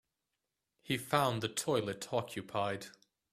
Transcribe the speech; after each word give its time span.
He 0.81 0.97
found 0.97 1.43
the 1.43 1.47
toilet 1.47 2.11
occupied. 2.11 2.87